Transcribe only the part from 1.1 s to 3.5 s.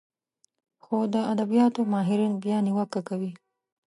د ادبياتو ماهرين بيا نيوکه کوي